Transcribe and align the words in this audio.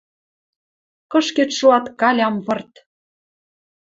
Кышкед 1.11 1.49
шуат 1.57 1.85
Калям 1.99 2.35
вырт 2.45 2.71